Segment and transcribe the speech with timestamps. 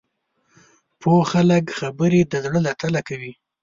[1.01, 3.33] پوه خلک خبرې د زړه له تله کوي